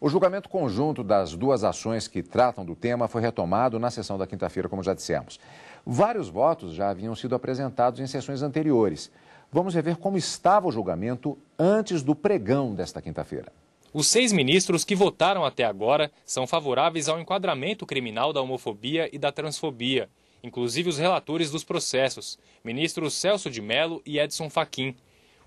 O 0.00 0.08
julgamento 0.08 0.48
conjunto 0.48 1.02
das 1.02 1.34
duas 1.34 1.64
ações 1.64 2.06
que 2.06 2.22
tratam 2.22 2.64
do 2.64 2.76
tema 2.76 3.08
foi 3.08 3.20
retomado 3.20 3.80
na 3.80 3.90
sessão 3.90 4.16
da 4.16 4.28
quinta-feira, 4.28 4.68
como 4.68 4.80
já 4.80 4.94
dissemos. 4.94 5.40
Vários 5.84 6.28
votos 6.28 6.72
já 6.72 6.90
haviam 6.90 7.16
sido 7.16 7.34
apresentados 7.34 7.98
em 7.98 8.06
sessões 8.06 8.40
anteriores. 8.40 9.10
Vamos 9.50 9.74
rever 9.74 9.96
como 9.96 10.16
estava 10.16 10.68
o 10.68 10.72
julgamento 10.72 11.36
antes 11.58 12.00
do 12.00 12.14
pregão 12.14 12.76
desta 12.76 13.02
quinta-feira. 13.02 13.50
Os 13.92 14.06
seis 14.06 14.32
ministros 14.32 14.84
que 14.84 14.94
votaram 14.94 15.44
até 15.44 15.64
agora 15.64 16.12
são 16.24 16.46
favoráveis 16.46 17.08
ao 17.08 17.18
enquadramento 17.18 17.84
criminal 17.84 18.32
da 18.32 18.40
homofobia 18.40 19.08
e 19.12 19.18
da 19.18 19.32
transfobia, 19.32 20.08
inclusive 20.44 20.90
os 20.90 20.98
relatores 20.98 21.50
dos 21.50 21.64
processos, 21.64 22.38
ministros 22.62 23.14
Celso 23.14 23.50
de 23.50 23.60
Mello 23.60 24.00
e 24.06 24.20
Edson 24.20 24.48
Fachin. 24.48 24.94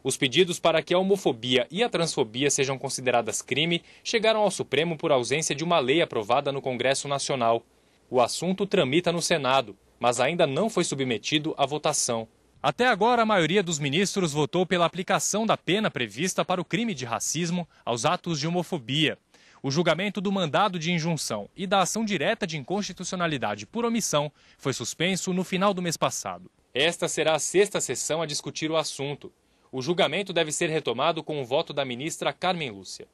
Os 0.04 0.18
pedidos 0.18 0.60
para 0.60 0.82
que 0.82 0.94
a 0.94 0.98
homofobia 0.98 1.68
e 1.70 1.84
a 1.84 1.90
transfobia 1.90 2.50
sejam 2.50 2.78
consideradas 2.78 3.42
crime 3.42 3.84
chegaram 4.04 4.42
ao 4.42 4.50
Supremo 4.50 4.98
por 4.98 5.12
ausência 5.12 5.56
de 5.56 5.64
uma 5.64 5.80
lei 5.80 6.02
aprovada 6.02 6.52
no 6.52 6.62
Congresso 6.62 7.08
Nacional. 7.08 7.64
O 8.10 8.20
assunto 8.20 8.66
tramita 8.66 9.12
no 9.12 9.22
Senado, 9.22 9.78
mas 10.00 10.20
ainda 10.20 10.48
não 10.48 10.70
foi 10.70 10.84
submetido 10.84 11.54
à 11.58 11.66
votação. 11.66 12.28
Até 12.64 12.88
agora, 12.88 13.22
a 13.22 13.26
maioria 13.26 13.64
dos 13.64 13.80
ministros 13.80 14.34
votou 14.34 14.66
pela 14.66 14.86
aplicação 14.86 15.46
da 15.46 15.58
pena 15.58 15.90
prevista 15.90 16.44
para 16.44 16.62
o 16.62 16.66
crime 16.66 16.94
de 16.94 17.06
racismo 17.06 17.68
aos 17.86 18.06
atos 18.06 18.40
de 18.40 18.48
homofobia. 18.48 19.18
O 19.64 19.70
julgamento 19.70 20.20
do 20.20 20.32
mandado 20.32 20.80
de 20.80 20.92
injunção 20.92 21.48
e 21.56 21.68
da 21.68 21.82
ação 21.82 22.04
direta 22.04 22.48
de 22.48 22.58
inconstitucionalidade 22.58 23.68
por 23.68 23.86
omissão 23.86 24.32
foi 24.58 24.74
suspenso 24.74 25.32
no 25.34 25.44
final 25.44 25.72
do 25.72 25.82
mês 25.82 25.96
passado. 25.96 26.50
Esta 26.74 27.08
será 27.08 27.36
a 27.36 27.40
sexta 27.40 27.80
sessão 27.80 28.22
a 28.22 28.26
discutir 28.26 28.72
o 28.72 28.78
assunto. 28.78 29.32
O 29.74 29.82
julgamento 29.82 30.34
deve 30.34 30.52
ser 30.52 30.70
retomado 30.70 31.24
com 31.24 31.42
o 31.42 31.46
voto 31.46 31.72
da 31.72 31.86
ministra 31.86 32.34
Carmen 32.34 32.72
Lúcia. 32.72 33.08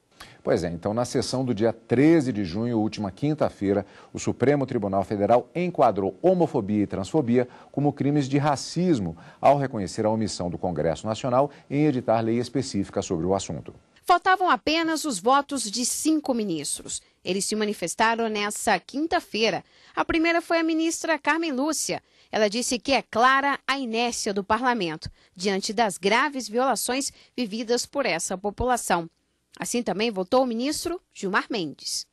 Pois 0.44 0.64
é, 0.64 0.70
então 0.70 0.92
na 0.92 1.06
sessão 1.06 1.46
do 1.46 1.54
dia 1.54 1.72
13 1.72 2.34
de 2.34 2.44
junho, 2.44 2.80
última 2.80 3.12
quinta-feira, 3.12 3.86
o 4.12 4.18
Supremo 4.18 4.66
Tribunal 4.66 5.04
Federal 5.04 5.48
enquadrou 5.54 6.18
homofobia 6.20 6.82
e 6.82 6.88
transfobia 6.88 7.48
como 7.72 7.94
crimes 7.94 8.28
de 8.28 8.40
racismo, 8.40 9.16
ao 9.40 9.60
reconhecer 9.60 10.04
a 10.08 10.10
omissão 10.10 10.50
do 10.50 10.58
Congresso 10.58 11.06
Nacional 11.06 11.52
em 11.70 11.86
editar 11.86 12.22
lei 12.22 12.40
específica 12.40 13.04
sobre 13.04 13.28
o 13.28 13.36
assunto. 13.36 13.72
Faltavam 14.04 14.50
apenas 14.50 15.06
os 15.06 15.20
votos 15.20 15.70
de 15.70 15.86
cinco 15.86 16.34
ministros. 16.34 17.04
Eles 17.24 17.46
se 17.46 17.56
manifestaram 17.56 18.30
nessa 18.30 18.80
quinta-feira. 18.80 19.64
A 19.96 20.04
primeira 20.04 20.42
foi 20.42 20.58
a 20.58 20.64
ministra 20.64 21.20
Carmen 21.20 21.52
Lúcia. 21.52 22.02
Ela 22.32 22.50
disse 22.50 22.78
que 22.78 22.92
é 22.92 23.02
clara 23.02 23.60
a 23.68 23.78
inércia 23.78 24.34
do 24.34 24.44
parlamento 24.44 25.10
diante 25.36 25.74
das 25.74 25.98
graves 25.98 26.48
violações 26.48 27.12
vividas 27.36 27.86
por 27.86 28.06
essa 28.06 28.38
população. 28.38 29.10
Assim 29.60 29.82
também 29.82 30.12
votou 30.12 30.44
o 30.44 30.48
ministro 30.48 31.02
Gilmar 31.14 31.46
Mendes. 31.50 32.06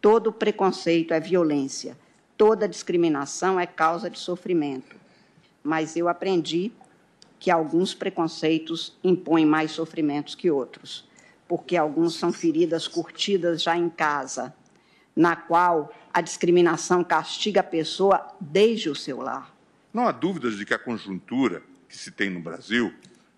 Todo 0.00 0.32
preconceito 0.32 1.12
é 1.12 1.20
violência, 1.20 1.96
toda 2.36 2.68
discriminação 2.68 3.60
é 3.60 3.66
causa 3.66 4.08
de 4.08 4.18
sofrimento. 4.18 4.96
Mas 5.62 5.94
eu 5.94 6.08
aprendi 6.08 6.72
que 7.38 7.50
alguns 7.50 7.94
preconceitos 7.94 8.96
impõem 9.04 9.46
mais 9.46 9.72
sofrimentos 9.72 10.34
que 10.34 10.50
outros, 10.50 11.08
porque 11.46 11.76
alguns 11.76 12.14
são 12.14 12.32
feridas 12.32 12.88
curtidas 12.88 13.62
já 13.62 13.76
em 13.76 13.88
casa, 13.88 14.54
na 15.14 15.36
qual 15.36 15.92
a 16.12 16.20
discriminação 16.20 17.04
castiga 17.04 17.60
a 17.60 17.64
pessoa 17.64 18.26
desde 18.40 18.90
o 18.90 18.94
seu 18.94 19.20
lar. 19.20 19.49
Não 19.92 20.06
há 20.06 20.12
dúvidas 20.12 20.56
de 20.56 20.64
que 20.64 20.74
a 20.74 20.78
conjuntura 20.78 21.62
que 21.88 21.96
se 21.96 22.10
tem 22.10 22.30
no 22.30 22.40
Brasil, 22.40 22.94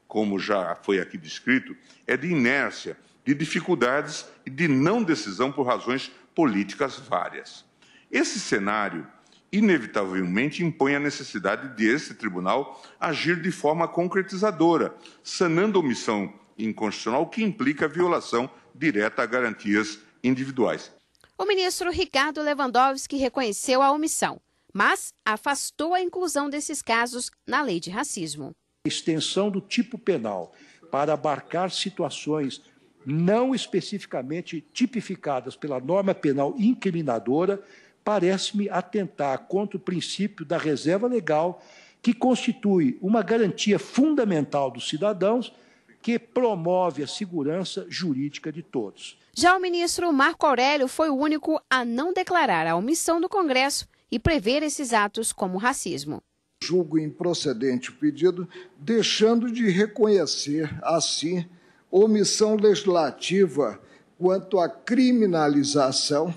como 0.06 0.38
já 0.38 0.76
foi 0.82 1.00
aqui 1.00 1.16
descrito, 1.16 1.74
é 2.06 2.16
de 2.16 2.28
inércia 2.28 2.96
de 3.24 3.34
dificuldades 3.34 4.26
e 4.44 4.50
de 4.50 4.68
não 4.68 5.02
decisão 5.02 5.52
por 5.52 5.66
razões 5.66 6.10
políticas 6.34 6.98
várias. 6.98 7.64
Esse 8.10 8.38
cenário, 8.40 9.06
inevitavelmente, 9.50 10.64
impõe 10.64 10.94
a 10.94 11.00
necessidade 11.00 11.76
de 11.76 11.88
esse 11.88 12.14
tribunal 12.14 12.82
agir 12.98 13.40
de 13.40 13.50
forma 13.50 13.86
concretizadora, 13.86 14.94
sanando 15.22 15.78
omissão 15.78 16.32
inconstitucional 16.58 17.28
que 17.28 17.42
implica 17.42 17.88
violação 17.88 18.50
direta 18.74 19.22
a 19.22 19.26
garantias 19.26 19.98
individuais. 20.22 20.92
O 21.38 21.44
ministro 21.44 21.90
Ricardo 21.90 22.42
Lewandowski 22.42 23.16
reconheceu 23.16 23.82
a 23.82 23.90
omissão, 23.90 24.40
mas 24.72 25.12
afastou 25.24 25.94
a 25.94 26.00
inclusão 26.00 26.48
desses 26.48 26.80
casos 26.80 27.30
na 27.46 27.62
lei 27.62 27.78
de 27.78 27.90
racismo. 27.90 28.52
Extensão 28.86 29.50
do 29.50 29.60
tipo 29.60 29.98
penal 29.98 30.52
para 30.90 31.12
abarcar 31.12 31.70
situações 31.70 32.62
não 33.04 33.54
especificamente 33.54 34.64
tipificadas 34.72 35.56
pela 35.56 35.80
norma 35.80 36.14
penal 36.14 36.54
incriminadora, 36.56 37.62
parece-me 38.04 38.68
atentar 38.68 39.46
contra 39.46 39.76
o 39.76 39.80
princípio 39.80 40.44
da 40.44 40.58
reserva 40.58 41.06
legal, 41.06 41.62
que 42.00 42.12
constitui 42.12 42.98
uma 43.00 43.22
garantia 43.22 43.78
fundamental 43.78 44.70
dos 44.70 44.88
cidadãos 44.88 45.52
que 46.00 46.18
promove 46.18 47.02
a 47.02 47.06
segurança 47.06 47.86
jurídica 47.88 48.52
de 48.52 48.62
todos. 48.62 49.16
Já 49.34 49.56
o 49.56 49.60
ministro 49.60 50.12
Marco 50.12 50.44
Aurélio 50.44 50.88
foi 50.88 51.08
o 51.08 51.16
único 51.16 51.60
a 51.70 51.84
não 51.84 52.12
declarar 52.12 52.66
a 52.66 52.76
omissão 52.76 53.20
do 53.20 53.28
Congresso 53.28 53.86
e 54.12 54.18
prever 54.18 54.62
esses 54.62 54.92
atos 54.92 55.32
como 55.32 55.56
racismo. 55.56 56.22
Julgo 56.62 56.98
improcedente 56.98 57.88
o 57.88 57.94
pedido, 57.94 58.46
deixando 58.78 59.50
de 59.50 59.70
reconhecer, 59.70 60.70
assim, 60.82 61.46
omissão 61.90 62.54
legislativa 62.54 63.80
quanto 64.18 64.60
à 64.60 64.68
criminalização, 64.68 66.32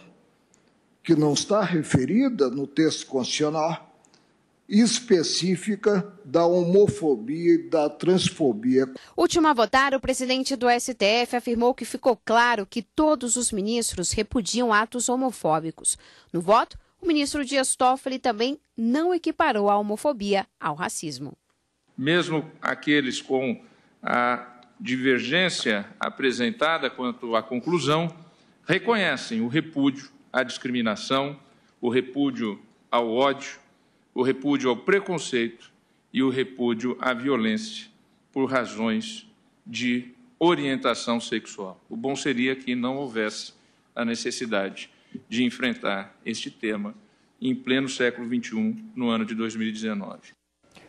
que 1.04 1.16
não 1.16 1.34
está 1.34 1.62
referida 1.62 2.50
no 2.50 2.66
texto 2.66 3.06
constitucional, 3.06 3.94
específica 4.68 6.12
da 6.24 6.46
homofobia 6.46 7.54
e 7.54 7.70
da 7.70 7.88
transfobia. 7.88 8.92
Último 9.16 9.48
a 9.48 9.54
votar, 9.54 9.94
o 9.94 10.00
presidente 10.00 10.56
do 10.56 10.66
STF 10.68 11.36
afirmou 11.36 11.76
que 11.76 11.86
ficou 11.86 12.20
claro 12.26 12.66
que 12.66 12.82
todos 12.82 13.36
os 13.36 13.52
ministros 13.52 14.12
repudiam 14.12 14.74
atos 14.74 15.08
homofóbicos. 15.08 15.98
No 16.34 16.42
voto, 16.42 16.80
o 17.06 17.08
ministro 17.08 17.46
Dias 17.46 17.76
Toffoli 17.76 18.18
também 18.18 18.60
não 18.76 19.14
equiparou 19.14 19.70
a 19.70 19.78
homofobia 19.78 20.48
ao 20.60 20.74
racismo. 20.74 21.38
Mesmo 21.96 22.52
aqueles 22.60 23.22
com 23.22 23.64
a 24.02 24.44
divergência 24.80 25.86
apresentada 26.00 26.90
quanto 26.90 27.36
à 27.36 27.44
conclusão 27.44 28.14
reconhecem 28.68 29.40
o 29.40 29.48
repúdio 29.48 30.10
à 30.34 30.42
discriminação, 30.42 31.40
o 31.80 31.90
repúdio 31.90 32.60
ao 32.90 33.14
ódio, 33.14 33.60
o 34.12 34.24
repúdio 34.24 34.72
ao 34.72 34.76
preconceito 34.76 35.72
e 36.12 36.24
o 36.24 36.30
repúdio 36.30 36.98
à 37.00 37.14
violência 37.14 37.88
por 38.32 38.50
razões 38.50 39.30
de 39.66 40.12
orientação 40.40 41.22
sexual. 41.22 41.80
O 41.88 41.96
bom 41.96 42.16
seria 42.16 42.56
que 42.56 42.74
não 42.74 42.98
houvesse 42.98 43.54
a 43.96 44.04
necessidade 44.04 44.90
de 45.30 45.44
enfrentar 45.44 46.20
este 46.26 46.50
tema 46.50 46.96
em 47.42 47.54
pleno 47.54 47.90
século 47.90 48.28
XXI, 48.28 48.84
no 48.96 49.10
ano 49.10 49.26
de 49.26 49.36
2019. 49.36 50.34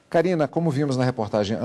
Karina, 0.09 0.47
como 0.47 0.71
vimos 0.71 0.97
na 0.97 1.05
reportagem 1.05 1.59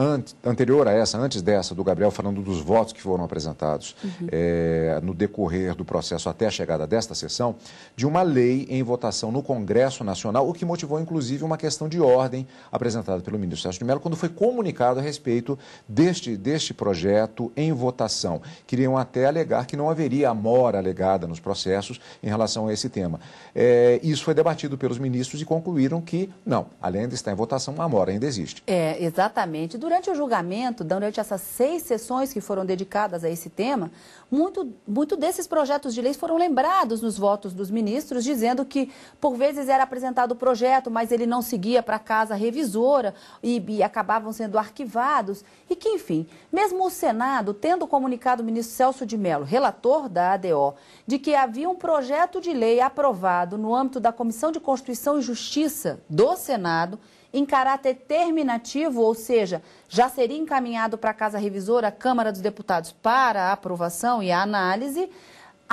anterior 0.44 0.88
a 0.88 0.92
essa, 0.92 1.16
antes 1.18 1.44
dessa, 1.44 1.76
do 1.76 1.84
Gabriel 1.84 2.10
falando 2.10 2.42
dos 2.42 2.60
votos 2.60 2.92
que 2.92 3.02
foram 3.02 3.24
apresentados 3.24 3.96
uhum. 4.04 4.28
é, 4.32 5.00
no 5.04 5.14
decorrer 5.14 5.76
do 5.76 5.86
processo 5.86 6.28
até 6.28 6.48
a 6.48 6.50
chegada 6.50 6.88
desta 6.88 7.14
sessão, 7.14 7.56
de 7.96 8.06
uma 8.06 8.24
lei 8.24 8.66
em 8.68 8.82
votação 8.82 9.32
no 9.32 9.44
Congresso 9.44 10.04
Nacional, 10.04 10.50
o 10.50 10.54
que 10.54 10.66
motivou 10.66 11.00
inclusive 11.00 11.44
uma 11.44 11.56
questão 11.56 11.88
de 11.88 12.02
ordem 12.02 12.48
apresentada 12.72 13.22
pelo 13.22 13.38
ministro 13.38 13.62
Sérgio 13.62 13.80
de 13.80 13.86
Mello 13.86 14.00
quando 14.00 14.16
foi 14.16 14.30
comunicado 14.30 15.00
a 15.00 15.04
respeito 15.04 15.58
deste, 15.88 16.36
deste 16.36 16.74
projeto 16.74 17.52
em 17.56 17.72
votação. 17.72 18.42
Queriam 18.66 18.98
até 18.98 19.28
alegar 19.28 19.68
que 19.68 19.78
não 19.78 19.88
haveria 19.88 20.30
amora 20.30 20.80
alegada 20.80 21.28
nos 21.28 21.40
processos 21.40 22.02
em 22.24 22.28
relação 22.28 22.68
a 22.68 22.74
esse 22.74 22.90
tema. 22.90 23.20
É, 23.54 24.00
isso 24.02 24.24
foi 24.24 24.34
debatido 24.34 24.80
pelos 24.80 24.98
ministros 24.98 25.40
e 25.42 25.46
concluíram 25.46 26.02
que, 26.02 26.28
não, 26.44 26.66
além 26.82 27.08
de 27.08 27.14
estar 27.14 27.32
em 27.32 27.36
votação, 27.36 27.76
a 27.78 27.84
amora 27.84 28.12
ainda 28.12 28.31
existe. 28.32 28.64
É, 28.66 29.04
exatamente. 29.04 29.78
Durante 29.78 30.10
o 30.10 30.16
julgamento, 30.16 30.84
durante 30.84 31.20
essas 31.20 31.42
seis 31.42 31.84
sessões 31.84 32.34
que 32.34 32.42
foram 32.42 32.66
dedicadas 32.66 33.24
a 33.24 33.30
esse 33.30 33.50
tema, 33.50 33.92
muito, 34.32 34.74
muito 34.88 35.18
desses 35.18 35.46
projetos 35.46 35.94
de 35.94 36.02
leis 36.02 36.16
foram 36.16 36.38
lembrados 36.38 37.02
nos 37.02 37.18
votos 37.18 37.54
dos 37.54 37.70
ministros, 37.70 38.24
dizendo 38.24 38.64
que, 38.64 38.90
por 39.20 39.36
vezes, 39.36 39.68
era 39.68 39.84
apresentado 39.84 40.32
o 40.32 40.36
projeto, 40.36 40.90
mas 40.90 41.12
ele 41.12 41.26
não 41.26 41.42
seguia 41.42 41.84
para 41.84 41.98
a 41.98 42.00
casa 42.00 42.34
revisora 42.34 43.14
e, 43.44 43.62
e 43.68 43.84
acabavam 43.84 44.32
sendo 44.32 44.58
arquivados. 44.58 45.44
E 45.70 45.76
que, 45.76 45.90
enfim, 45.90 46.26
mesmo 46.52 46.86
o 46.86 46.90
Senado, 46.90 47.54
tendo 47.54 47.86
comunicado 47.86 48.42
o 48.42 48.46
ministro 48.46 48.76
Celso 48.76 49.06
de 49.06 49.18
Mello, 49.18 49.44
relator 49.44 50.08
da 50.08 50.34
ADO, 50.34 50.76
de 51.06 51.20
que 51.20 51.36
havia 51.36 51.70
um 51.70 51.76
projeto 51.76 52.40
de 52.40 52.54
lei 52.54 52.80
aprovado 52.80 53.58
no 53.58 53.76
âmbito 53.76 54.00
da 54.00 54.14
Comissão 54.14 54.52
de 54.52 54.60
Constituição 54.60 55.20
e 55.20 55.22
Justiça 55.22 56.00
do 56.10 56.38
Senado, 56.38 56.98
em 57.34 57.46
caráter 57.46 57.96
terminativo, 57.96 59.02
ou 59.02 59.14
seja, 59.14 59.62
já 59.88 60.10
seria 60.10 60.38
encaminhado 60.38 60.98
para 60.98 61.12
a 61.12 61.14
Casa 61.14 61.38
Revisora, 61.38 61.88
a 61.88 61.92
Câmara 61.92 62.32
dos 62.32 62.42
Deputados, 62.42 62.92
para 62.92 63.44
a 63.44 63.54
aprovação 63.54 64.22
e 64.22 64.32
a 64.32 64.42
análise, 64.42 65.10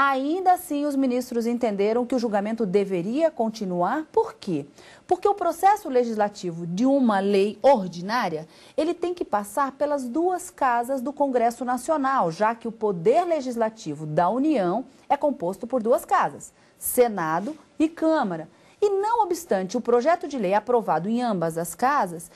Ainda 0.01 0.53
assim, 0.53 0.87
os 0.87 0.95
ministros 0.95 1.45
entenderam 1.45 2.07
que 2.07 2.15
o 2.15 2.21
julgamento 2.21 2.65
deveria 2.65 3.33
continuar. 3.33 4.07
Por 4.13 4.35
quê? 4.35 4.65
Porque 5.09 5.27
o 5.27 5.35
processo 5.35 5.89
legislativo 5.89 6.69
de 6.69 6.87
uma 6.87 7.19
lei 7.19 7.59
ordinária, 7.61 8.47
ele 8.77 8.95
tem 8.95 9.13
que 9.13 9.25
passar 9.25 9.73
pelas 9.73 10.09
duas 10.09 10.51
casas 10.51 11.01
do 11.01 11.13
Congresso 11.13 11.65
Nacional, 11.65 12.31
já 12.31 12.55
que 12.55 12.69
o 12.69 12.71
poder 12.71 13.25
legislativo 13.25 14.07
da 14.07 14.29
União 14.29 14.85
é 15.09 15.17
composto 15.17 15.67
por 15.67 15.83
duas 15.83 16.05
casas, 16.05 16.53
Senado 16.79 17.59
e 17.77 17.89
Câmara. 17.89 18.49
E 18.81 18.89
não 18.91 19.23
obstante 19.23 19.77
o 19.77 19.81
projeto 19.81 20.29
de 20.29 20.39
lei 20.39 20.55
aprovado 20.55 21.09
em 21.09 21.23
ambas 21.23 21.59
as 21.59 21.75
casas, 21.75 22.31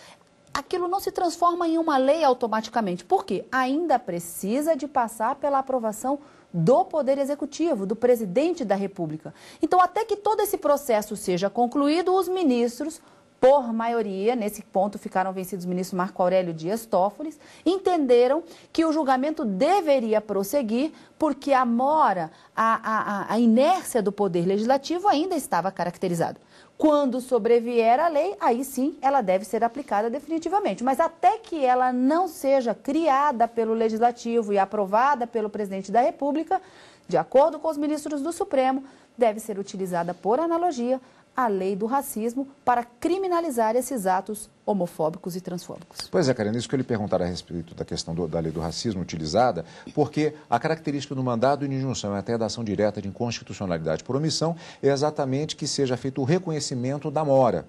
aquilo 0.53 0.89
não 0.89 1.00
se 1.00 1.11
transforma 1.11 1.69
em 1.69 1.79
uma 1.79 1.97
lei 1.97 2.25
automaticamente. 2.25 3.05
Por 3.05 3.25
quê? 3.25 3.44
Ainda 3.50 3.99
precisa 3.99 4.77
de 4.77 4.87
passar 4.87 5.37
pela 5.37 5.59
aprovação 5.59 6.19
do 6.53 6.85
Poder 6.85 7.17
Executivo, 7.17 7.87
do 7.87 7.97
presidente 7.97 8.65
da 8.65 8.75
República. 8.75 9.33
Então, 9.62 9.81
até 9.81 10.05
que 10.05 10.17
todo 10.17 10.41
esse 10.41 10.59
processo 10.59 11.17
seja 11.17 11.49
concluído, 11.49 12.15
os 12.15 12.29
ministros, 12.29 13.00
por 13.43 13.73
maioria, 13.73 14.37
nesse 14.37 14.62
ponto 14.62 15.00
ficaram 15.00 15.33
vencidos 15.33 15.65
o 15.65 15.69
ministro 15.69 15.99
Marco 15.99 16.23
Aurélio 16.23 16.55
Dias 16.55 16.87
Toffoli, 16.87 17.37
entenderam 17.67 18.44
que 18.73 18.85
o 18.85 18.93
julgamento 18.93 19.44
deveria 19.44 20.21
prosseguir 20.21 20.93
porque 21.19 21.53
a 21.53 21.65
mora, 21.65 22.31
a, 22.55 23.25
a, 23.25 23.35
a 23.35 23.41
inércia 23.41 24.00
do 24.00 24.12
Poder 24.12 24.47
Legislativo 24.47 25.09
ainda 25.09 25.35
estava 25.35 25.73
caracterizado. 25.73 26.39
Quando 26.79 27.21
sobrevier 27.21 27.99
a 27.99 28.06
lei, 28.06 28.37
aí 28.41 28.62
sim 28.62 28.97
ela 29.03 29.21
deve 29.21 29.45
ser 29.45 29.65
aplicada 29.65 30.09
definitivamente. 30.09 30.85
Mas 30.85 31.00
até 31.00 31.38
que 31.38 31.65
ela 31.65 31.93
não 31.93 32.29
seja 32.29 32.77
criada 32.77 33.49
pelo 33.49 33.75
Legislativo 33.75 34.53
e 34.53 34.59
aprovada 34.59 35.27
pelo 35.27 35.50
presidente 35.50 35.91
da 35.91 36.00
República, 36.00 36.62
de 37.09 37.17
acordo 37.17 37.59
com 37.59 37.67
os 37.67 37.77
ministros 37.77 38.23
do 38.23 38.33
Supremo, 38.33 38.85
deve 39.19 39.41
ser 39.41 39.59
utilizada 39.59 40.15
por 40.15 40.38
analogia 40.38 41.00
a 41.37 41.49
lei 41.49 41.75
do 41.75 41.87
racismo 41.87 42.46
para 42.64 42.84
criminalizar 42.84 43.75
esses 43.75 44.06
atos 44.06 44.50
homofóbicos 44.64 45.34
e 45.34 45.40
transfóbicos. 45.40 46.06
Pois 46.11 46.29
é, 46.29 46.34
Karina, 46.34 46.56
isso 46.56 46.69
que 46.69 46.75
eu 46.75 46.79
lhe 46.79 46.84
perguntar 46.84 47.20
a 47.23 47.25
respeito 47.25 47.75
da 47.75 47.84
questão 47.84 48.14
do, 48.14 48.29
da 48.29 48.38
lei 48.38 48.52
do 48.52 48.61
racismo 48.61 49.02
utilizada, 49.02 49.64
porque 49.94 50.34
a 50.49 50.58
característica 50.58 51.14
do 51.14 51.23
mandado 51.23 51.67
de 51.67 51.75
injunção 51.75 52.14
e 52.14 52.19
até 52.19 52.37
da 52.37 52.46
ação 52.46 52.62
direta 52.62 53.00
de 53.00 53.08
inconstitucionalidade 53.08 54.05
por 54.05 54.14
omissão 54.14 54.55
é 54.82 54.88
exatamente 54.88 55.56
que 55.56 55.67
seja 55.67 55.96
feito 55.96 56.20
o 56.20 56.25
reconhecimento 56.25 57.11
da 57.11 57.25
mora. 57.25 57.67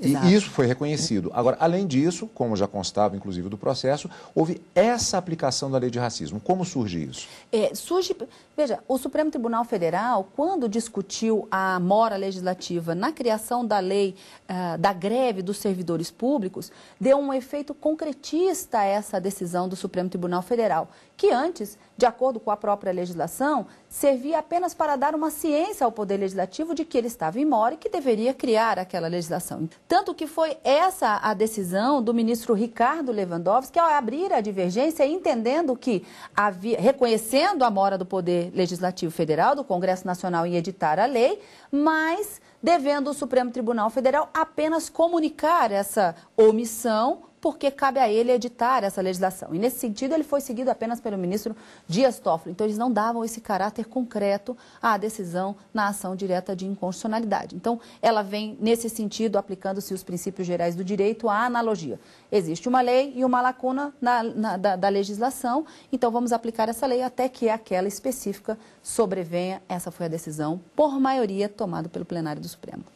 Exato. 0.00 0.26
E 0.26 0.34
isso 0.34 0.50
foi 0.50 0.66
reconhecido. 0.66 1.30
Agora, 1.34 1.56
além 1.60 1.86
disso, 1.86 2.28
como 2.34 2.56
já 2.56 2.66
constava 2.66 3.16
inclusive 3.16 3.48
do 3.48 3.58
processo, 3.58 4.08
houve 4.34 4.60
essa 4.74 5.18
aplicação 5.18 5.70
da 5.70 5.78
lei 5.78 5.90
de 5.90 5.98
racismo. 5.98 6.40
Como 6.40 6.64
surge 6.64 7.02
isso? 7.02 7.28
É, 7.50 7.74
surge, 7.74 8.16
veja, 8.56 8.78
o 8.88 8.98
Supremo 8.98 9.30
Tribunal 9.30 9.64
Federal, 9.64 10.28
quando 10.34 10.68
discutiu 10.68 11.46
a 11.50 11.78
mora 11.80 12.16
legislativa 12.16 12.94
na 12.94 13.12
criação 13.12 13.64
da 13.64 13.78
lei 13.78 14.14
uh, 14.48 14.78
da 14.78 14.92
greve 14.92 15.42
dos 15.42 15.58
servidores 15.58 16.10
públicos, 16.10 16.70
deu 17.00 17.18
um 17.18 17.32
efeito 17.32 17.74
concretista 17.74 18.78
a 18.78 18.84
essa 18.84 19.20
decisão 19.20 19.68
do 19.68 19.76
Supremo 19.76 20.08
Tribunal 20.08 20.42
Federal, 20.42 20.88
que 21.16 21.30
antes, 21.30 21.78
de 21.96 22.06
acordo 22.06 22.40
com 22.40 22.50
a 22.50 22.56
própria 22.56 22.92
legislação, 22.92 23.66
servia 23.88 24.38
apenas 24.38 24.74
para 24.74 24.96
dar 24.96 25.14
uma 25.14 25.30
ciência 25.30 25.84
ao 25.84 25.92
Poder 25.92 26.16
Legislativo 26.16 26.74
de 26.74 26.84
que 26.84 26.98
ele 26.98 27.06
estava 27.06 27.38
em 27.38 27.44
mora 27.44 27.74
e 27.74 27.76
que 27.76 27.88
deveria 27.88 28.34
criar 28.34 28.78
aquela 28.78 29.06
legislação. 29.06 29.68
Tanto 29.92 30.14
que 30.14 30.26
foi 30.26 30.56
essa 30.64 31.20
a 31.22 31.34
decisão 31.34 32.02
do 32.02 32.14
ministro 32.14 32.54
Ricardo 32.54 33.12
Lewandowski 33.12 33.78
ao 33.78 33.90
abrir 33.90 34.32
a 34.32 34.40
divergência, 34.40 35.06
entendendo 35.06 35.76
que 35.76 36.02
havia, 36.34 36.80
reconhecendo 36.80 37.62
a 37.62 37.70
mora 37.70 37.98
do 37.98 38.06
Poder 38.06 38.50
Legislativo 38.54 39.12
Federal, 39.12 39.54
do 39.54 39.62
Congresso 39.62 40.06
Nacional 40.06 40.46
em 40.46 40.56
editar 40.56 40.98
a 40.98 41.04
lei, 41.04 41.38
mas 41.70 42.40
devendo 42.62 43.10
o 43.10 43.12
Supremo 43.12 43.50
Tribunal 43.50 43.90
Federal 43.90 44.30
apenas 44.32 44.88
comunicar 44.88 45.70
essa 45.70 46.16
omissão 46.38 47.24
porque 47.42 47.72
cabe 47.72 47.98
a 47.98 48.08
ele 48.08 48.30
editar 48.30 48.84
essa 48.84 49.02
legislação. 49.02 49.52
E 49.52 49.58
nesse 49.58 49.80
sentido, 49.80 50.14
ele 50.14 50.22
foi 50.22 50.40
seguido 50.40 50.70
apenas 50.70 51.00
pelo 51.00 51.18
ministro 51.18 51.56
Dias 51.88 52.20
Toffoli. 52.20 52.52
Então, 52.52 52.64
eles 52.64 52.78
não 52.78 52.90
davam 52.90 53.24
esse 53.24 53.40
caráter 53.40 53.84
concreto 53.86 54.56
à 54.80 54.96
decisão 54.96 55.56
na 55.74 55.88
ação 55.88 56.14
direta 56.14 56.54
de 56.54 56.64
inconstitucionalidade. 56.64 57.56
Então, 57.56 57.80
ela 58.00 58.22
vem, 58.22 58.56
nesse 58.60 58.88
sentido, 58.88 59.38
aplicando-se 59.38 59.92
os 59.92 60.04
princípios 60.04 60.46
gerais 60.46 60.76
do 60.76 60.84
direito 60.84 61.28
à 61.28 61.44
analogia. 61.44 61.98
Existe 62.30 62.68
uma 62.68 62.80
lei 62.80 63.12
e 63.16 63.24
uma 63.24 63.42
lacuna 63.42 63.92
na, 64.00 64.22
na, 64.22 64.56
da, 64.56 64.76
da 64.76 64.88
legislação, 64.88 65.66
então 65.90 66.12
vamos 66.12 66.32
aplicar 66.32 66.68
essa 66.68 66.86
lei 66.86 67.02
até 67.02 67.28
que 67.28 67.48
aquela 67.48 67.88
específica 67.88 68.56
sobrevenha. 68.80 69.60
Essa 69.68 69.90
foi 69.90 70.06
a 70.06 70.08
decisão, 70.08 70.60
por 70.76 71.00
maioria, 71.00 71.48
tomada 71.48 71.88
pelo 71.88 72.04
plenário 72.04 72.40
do 72.40 72.48
Supremo. 72.48 72.84